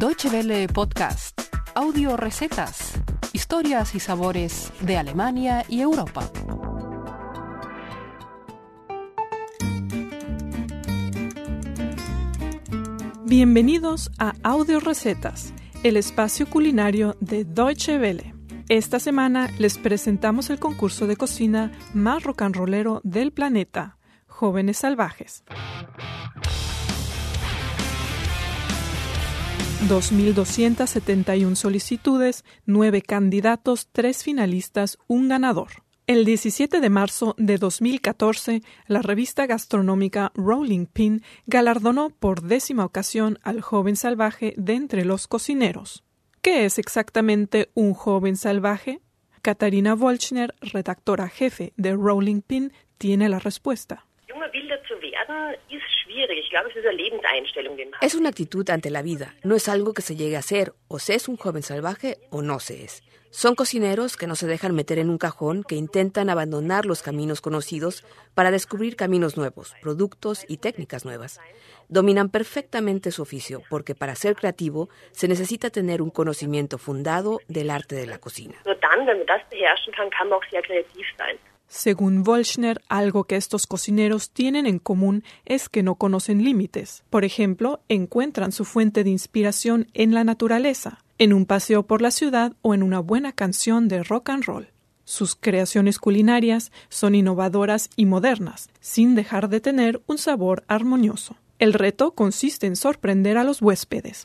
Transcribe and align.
Deutsche 0.00 0.30
Welle 0.30 0.66
Podcast, 0.66 1.38
audio 1.74 2.16
recetas, 2.16 2.94
historias 3.34 3.94
y 3.94 4.00
sabores 4.00 4.72
de 4.80 4.96
Alemania 4.96 5.66
y 5.68 5.82
Europa. 5.82 6.26
Bienvenidos 13.26 14.10
a 14.18 14.32
Audio 14.42 14.80
Recetas, 14.80 15.52
el 15.82 15.98
espacio 15.98 16.48
culinario 16.48 17.18
de 17.20 17.44
Deutsche 17.44 17.98
Welle. 17.98 18.34
Esta 18.70 19.00
semana 19.00 19.50
les 19.58 19.76
presentamos 19.76 20.48
el 20.48 20.58
concurso 20.58 21.06
de 21.08 21.16
cocina 21.16 21.72
más 21.92 22.22
rollero 22.22 23.02
del 23.04 23.32
planeta, 23.32 23.98
Jóvenes 24.26 24.78
Salvajes. 24.78 25.44
2.271 29.88 31.54
solicitudes, 31.54 32.44
9 32.66 33.00
candidatos, 33.00 33.88
3 33.92 34.22
finalistas, 34.22 34.98
un 35.06 35.28
ganador. 35.28 35.68
El 36.06 36.24
17 36.24 36.80
de 36.80 36.90
marzo 36.90 37.34
de 37.38 37.56
2014, 37.56 38.60
la 38.88 39.00
revista 39.00 39.46
gastronómica 39.46 40.32
Rolling 40.34 40.86
Pin 40.86 41.22
galardonó 41.46 42.10
por 42.10 42.42
décima 42.42 42.84
ocasión 42.84 43.38
al 43.42 43.62
joven 43.62 43.96
salvaje 43.96 44.52
de 44.56 44.74
entre 44.74 45.04
los 45.04 45.26
cocineros. 45.26 46.04
¿Qué 46.42 46.66
es 46.66 46.78
exactamente 46.78 47.70
un 47.74 47.94
joven 47.94 48.36
salvaje? 48.36 49.00
Katarina 49.40 49.94
Wolchner, 49.94 50.54
redactora 50.60 51.28
jefe 51.28 51.72
de 51.76 51.92
Rolling 51.92 52.42
Pin, 52.42 52.72
tiene 52.98 53.28
la 53.28 53.38
respuesta. 53.38 54.04
Es 58.00 58.14
una 58.14 58.28
actitud 58.30 58.68
ante 58.70 58.90
la 58.90 59.02
vida, 59.02 59.34
no 59.44 59.54
es 59.56 59.68
algo 59.68 59.94
que 59.94 60.02
se 60.02 60.16
llegue 60.16 60.36
a 60.36 60.42
ser, 60.42 60.72
o 60.88 60.98
se 60.98 61.14
es 61.14 61.28
un 61.28 61.36
joven 61.36 61.62
salvaje 61.62 62.18
o 62.30 62.42
no 62.42 62.60
se 62.60 62.84
es. 62.84 63.02
Son 63.32 63.54
cocineros 63.54 64.16
que 64.16 64.26
no 64.26 64.34
se 64.34 64.48
dejan 64.48 64.74
meter 64.74 64.98
en 64.98 65.08
un 65.08 65.16
cajón, 65.16 65.62
que 65.62 65.76
intentan 65.76 66.30
abandonar 66.30 66.84
los 66.84 67.00
caminos 67.00 67.40
conocidos 67.40 68.04
para 68.34 68.50
descubrir 68.50 68.96
caminos 68.96 69.36
nuevos, 69.36 69.72
productos 69.80 70.44
y 70.48 70.56
técnicas 70.56 71.04
nuevas. 71.04 71.40
Dominan 71.88 72.28
perfectamente 72.28 73.12
su 73.12 73.22
oficio, 73.22 73.62
porque 73.70 73.94
para 73.94 74.16
ser 74.16 74.34
creativo 74.34 74.88
se 75.12 75.28
necesita 75.28 75.70
tener 75.70 76.02
un 76.02 76.10
conocimiento 76.10 76.76
fundado 76.76 77.38
del 77.46 77.70
arte 77.70 77.94
de 77.94 78.08
la 78.08 78.18
cocina. 78.18 78.56
Según 81.72 82.24
Wolschner, 82.24 82.82
algo 82.88 83.24
que 83.24 83.36
estos 83.36 83.68
cocineros 83.68 84.32
tienen 84.32 84.66
en 84.66 84.80
común 84.80 85.22
es 85.44 85.68
que 85.68 85.84
no 85.84 85.94
conocen 85.94 86.42
límites. 86.42 87.04
Por 87.10 87.24
ejemplo, 87.24 87.80
encuentran 87.88 88.50
su 88.50 88.64
fuente 88.64 89.04
de 89.04 89.10
inspiración 89.10 89.86
en 89.94 90.12
la 90.12 90.24
naturaleza, 90.24 91.04
en 91.18 91.32
un 91.32 91.46
paseo 91.46 91.84
por 91.84 92.02
la 92.02 92.10
ciudad 92.10 92.54
o 92.62 92.74
en 92.74 92.82
una 92.82 92.98
buena 92.98 93.30
canción 93.30 93.86
de 93.86 94.02
rock 94.02 94.30
and 94.30 94.44
roll. 94.46 94.66
Sus 95.04 95.36
creaciones 95.36 96.00
culinarias 96.00 96.72
son 96.88 97.14
innovadoras 97.14 97.88
y 97.94 98.04
modernas, 98.04 98.68
sin 98.80 99.14
dejar 99.14 99.48
de 99.48 99.60
tener 99.60 100.02
un 100.08 100.18
sabor 100.18 100.64
armonioso. 100.66 101.36
El 101.60 101.72
reto 101.72 102.16
consiste 102.16 102.66
en 102.66 102.74
sorprender 102.74 103.38
a 103.38 103.44
los 103.44 103.62
huéspedes. 103.62 104.24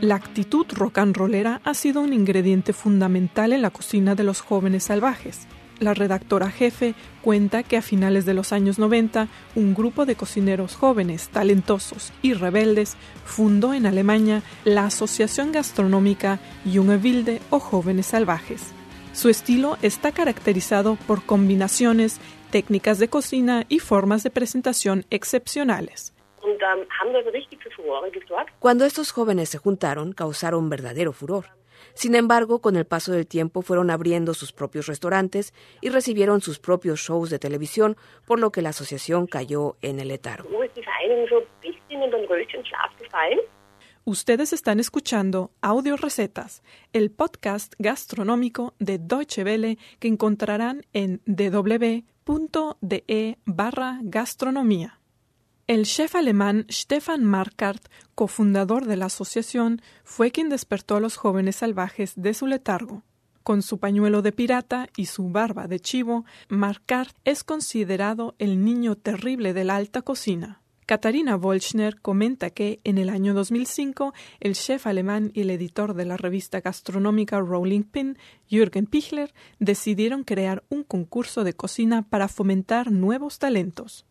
La 0.00 0.14
actitud 0.14 0.64
rock 0.74 0.98
and 0.98 1.16
rollera 1.16 1.60
ha 1.64 1.74
sido 1.74 2.00
un 2.02 2.12
ingrediente 2.12 2.72
fundamental 2.72 3.52
en 3.52 3.62
la 3.62 3.70
cocina 3.70 4.14
de 4.14 4.22
los 4.22 4.40
jóvenes 4.40 4.84
salvajes. 4.84 5.48
La 5.80 5.92
redactora 5.92 6.52
jefe 6.52 6.94
cuenta 7.20 7.64
que 7.64 7.76
a 7.76 7.82
finales 7.82 8.24
de 8.24 8.32
los 8.32 8.52
años 8.52 8.78
90 8.78 9.26
un 9.56 9.74
grupo 9.74 10.06
de 10.06 10.14
cocineros 10.14 10.76
jóvenes, 10.76 11.30
talentosos 11.30 12.12
y 12.22 12.34
rebeldes 12.34 12.96
fundó 13.24 13.74
en 13.74 13.86
Alemania 13.86 14.42
la 14.64 14.84
Asociación 14.86 15.50
Gastronómica 15.50 16.38
Junge 16.64 16.96
Wilde 16.96 17.40
o 17.50 17.58
Jóvenes 17.58 18.06
Salvajes. 18.06 18.72
Su 19.12 19.28
estilo 19.28 19.78
está 19.82 20.12
caracterizado 20.12 20.96
por 21.08 21.24
combinaciones, 21.24 22.18
técnicas 22.50 23.00
de 23.00 23.08
cocina 23.08 23.66
y 23.68 23.80
formas 23.80 24.22
de 24.22 24.30
presentación 24.30 25.06
excepcionales. 25.10 26.12
Cuando 28.58 28.84
estos 28.84 29.12
jóvenes 29.12 29.48
se 29.48 29.58
juntaron, 29.58 30.12
causaron 30.12 30.68
verdadero 30.68 31.12
furor. 31.12 31.46
Sin 31.94 32.14
embargo, 32.14 32.60
con 32.60 32.76
el 32.76 32.86
paso 32.86 33.12
del 33.12 33.26
tiempo 33.26 33.62
fueron 33.62 33.90
abriendo 33.90 34.34
sus 34.34 34.52
propios 34.52 34.86
restaurantes 34.86 35.54
y 35.80 35.90
recibieron 35.90 36.40
sus 36.40 36.58
propios 36.58 37.00
shows 37.00 37.30
de 37.30 37.38
televisión, 37.38 37.96
por 38.26 38.40
lo 38.40 38.50
que 38.50 38.62
la 38.62 38.70
asociación 38.70 39.26
cayó 39.26 39.76
en 39.82 40.00
el 40.00 40.08
letargo. 40.08 40.48
Ustedes 44.04 44.52
están 44.54 44.80
escuchando 44.80 45.50
Audio 45.60 45.96
Recetas, 45.96 46.62
el 46.94 47.10
podcast 47.10 47.74
gastronómico 47.78 48.74
de 48.78 48.98
Deutsche 48.98 49.44
Welle 49.44 49.76
que 49.98 50.08
encontrarán 50.08 50.86
en 50.94 51.20
www.de 51.26 52.06
barra 53.44 53.98
gastronomía. 54.02 54.97
El 55.68 55.84
chef 55.84 56.14
alemán 56.14 56.64
Stefan 56.70 57.26
Markart, 57.26 57.90
cofundador 58.14 58.86
de 58.86 58.96
la 58.96 59.04
asociación, 59.04 59.82
fue 60.02 60.30
quien 60.30 60.48
despertó 60.48 60.96
a 60.96 61.00
los 61.00 61.16
jóvenes 61.16 61.56
salvajes 61.56 62.14
de 62.16 62.32
su 62.32 62.46
letargo. 62.46 63.02
Con 63.42 63.60
su 63.60 63.76
pañuelo 63.76 64.22
de 64.22 64.32
pirata 64.32 64.88
y 64.96 65.04
su 65.04 65.28
barba 65.28 65.66
de 65.66 65.78
chivo, 65.78 66.24
Markart 66.48 67.14
es 67.26 67.44
considerado 67.44 68.34
el 68.38 68.64
niño 68.64 68.96
terrible 68.96 69.52
de 69.52 69.64
la 69.64 69.76
alta 69.76 70.00
cocina. 70.00 70.62
Katarina 70.86 71.36
Wolchner 71.36 72.00
comenta 72.00 72.48
que 72.48 72.80
en 72.84 72.96
el 72.96 73.10
año 73.10 73.34
2005 73.34 74.14
el 74.40 74.54
chef 74.54 74.86
alemán 74.86 75.32
y 75.34 75.42
el 75.42 75.50
editor 75.50 75.92
de 75.92 76.06
la 76.06 76.16
revista 76.16 76.62
gastronómica 76.62 77.40
Rolling 77.40 77.82
Pin, 77.82 78.16
Jürgen 78.48 78.86
Pichler, 78.86 79.34
decidieron 79.58 80.24
crear 80.24 80.64
un 80.70 80.82
concurso 80.82 81.44
de 81.44 81.52
cocina 81.52 82.08
para 82.08 82.28
fomentar 82.28 82.90
nuevos 82.90 83.38
talentos. 83.38 84.07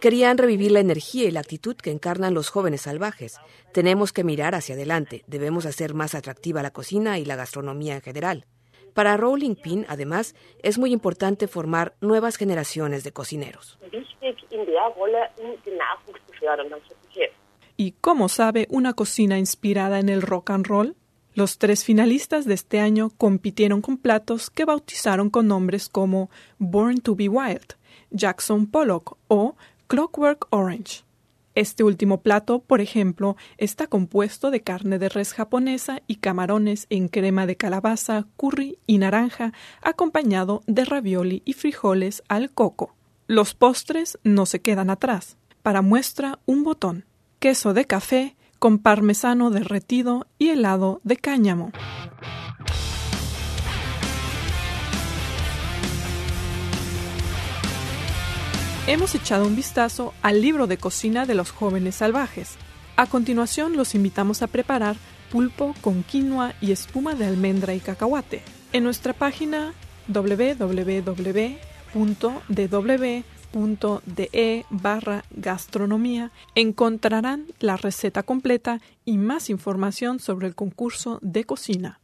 Querían 0.00 0.38
revivir 0.38 0.72
la 0.72 0.80
energía 0.80 1.24
y 1.28 1.30
la 1.30 1.40
actitud 1.40 1.76
que 1.76 1.90
encarnan 1.90 2.34
los 2.34 2.50
jóvenes 2.50 2.82
salvajes. 2.82 3.40
Tenemos 3.72 4.12
que 4.12 4.24
mirar 4.24 4.54
hacia 4.54 4.74
adelante, 4.74 5.24
debemos 5.26 5.66
hacer 5.66 5.94
más 5.94 6.14
atractiva 6.14 6.62
la 6.62 6.72
cocina 6.72 7.18
y 7.18 7.24
la 7.24 7.36
gastronomía 7.36 7.94
en 7.94 8.02
general. 8.02 8.46
Para 8.94 9.16
Rolling 9.16 9.54
Pin, 9.54 9.86
además, 9.88 10.34
es 10.62 10.78
muy 10.78 10.92
importante 10.92 11.46
formar 11.46 11.94
nuevas 12.00 12.36
generaciones 12.36 13.04
de 13.04 13.12
cocineros. 13.12 13.78
¿Y 17.76 17.92
cómo 17.92 18.28
sabe 18.28 18.66
una 18.70 18.94
cocina 18.94 19.38
inspirada 19.38 20.00
en 20.00 20.08
el 20.08 20.22
rock 20.22 20.50
and 20.50 20.66
roll? 20.66 20.96
Los 21.38 21.58
tres 21.58 21.84
finalistas 21.84 22.46
de 22.46 22.54
este 22.54 22.80
año 22.80 23.10
compitieron 23.10 23.80
con 23.80 23.96
platos 23.96 24.50
que 24.50 24.64
bautizaron 24.64 25.30
con 25.30 25.46
nombres 25.46 25.88
como 25.88 26.30
Born 26.58 27.00
to 27.00 27.14
be 27.14 27.28
Wild, 27.28 27.76
Jackson 28.10 28.66
Pollock 28.66 29.16
o 29.28 29.54
Clockwork 29.86 30.48
Orange. 30.50 31.04
Este 31.54 31.84
último 31.84 32.22
plato, 32.22 32.58
por 32.58 32.80
ejemplo, 32.80 33.36
está 33.56 33.86
compuesto 33.86 34.50
de 34.50 34.62
carne 34.62 34.98
de 34.98 35.08
res 35.08 35.32
japonesa 35.32 36.02
y 36.08 36.16
camarones 36.16 36.88
en 36.90 37.06
crema 37.06 37.46
de 37.46 37.56
calabaza, 37.56 38.26
curry 38.36 38.80
y 38.88 38.98
naranja, 38.98 39.52
acompañado 39.80 40.64
de 40.66 40.84
ravioli 40.84 41.42
y 41.44 41.52
frijoles 41.52 42.24
al 42.26 42.50
coco. 42.50 42.96
Los 43.28 43.54
postres 43.54 44.18
no 44.24 44.44
se 44.44 44.60
quedan 44.60 44.90
atrás. 44.90 45.36
Para 45.62 45.82
muestra, 45.82 46.40
un 46.46 46.64
botón, 46.64 47.04
queso 47.38 47.74
de 47.74 47.84
café, 47.84 48.34
con 48.58 48.78
parmesano 48.78 49.50
derretido 49.50 50.26
y 50.38 50.48
helado 50.48 51.00
de 51.04 51.16
cáñamo. 51.16 51.72
Hemos 58.86 59.14
echado 59.14 59.46
un 59.46 59.54
vistazo 59.54 60.14
al 60.22 60.40
libro 60.40 60.66
de 60.66 60.78
cocina 60.78 61.26
de 61.26 61.34
los 61.34 61.50
jóvenes 61.50 61.96
salvajes. 61.96 62.56
A 62.96 63.06
continuación 63.06 63.76
los 63.76 63.94
invitamos 63.94 64.40
a 64.42 64.46
preparar 64.46 64.96
pulpo 65.30 65.74
con 65.82 66.02
quinoa 66.02 66.54
y 66.60 66.72
espuma 66.72 67.14
de 67.14 67.26
almendra 67.26 67.74
y 67.74 67.80
cacahuate. 67.80 68.42
En 68.72 68.84
nuestra 68.84 69.12
página 69.12 69.74
www.dw 70.08 71.04
de 74.06 74.64
barra 74.70 75.24
gastronomía 75.30 76.30
encontrarán 76.54 77.46
la 77.60 77.76
receta 77.76 78.22
completa 78.22 78.80
y 79.04 79.18
más 79.18 79.50
información 79.50 80.20
sobre 80.20 80.46
el 80.46 80.54
concurso 80.54 81.18
de 81.22 81.44
cocina. 81.44 82.00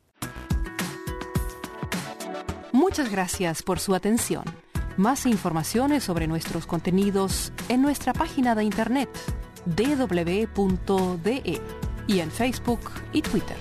Muchas 2.72 3.10
gracias 3.10 3.62
por 3.62 3.78
su 3.78 3.94
atención. 3.94 4.44
Más 4.96 5.26
informaciones 5.26 6.04
sobre 6.04 6.26
nuestros 6.26 6.66
contenidos 6.66 7.52
en 7.68 7.82
nuestra 7.82 8.12
página 8.12 8.54
de 8.54 8.64
internet 8.64 9.10
www.de 9.66 11.60
y 12.06 12.18
en 12.20 12.30
Facebook 12.30 12.80
y 13.12 13.22
Twitter. 13.22 13.56